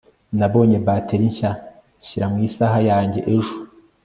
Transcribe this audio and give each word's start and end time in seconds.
nabonye 0.37 0.77
bateri 0.87 1.25
nshya 1.31 1.51
nshyira 2.01 2.25
mu 2.31 2.37
isaha 2.47 2.77
yanjye 2.89 3.19
ejo 3.35 3.55